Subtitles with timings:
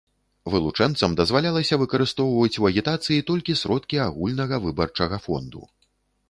[0.51, 5.63] Вылучэнцам дазвалялася выкарыстоўваць у агітацыі толькі сродкі агульнага выбарчага фонду.